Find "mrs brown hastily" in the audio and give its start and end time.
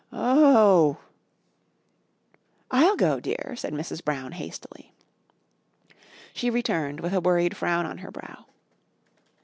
3.71-4.93